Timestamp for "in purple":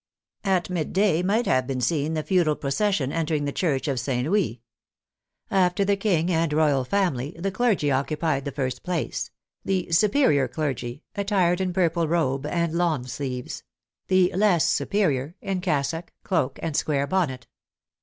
11.61-12.07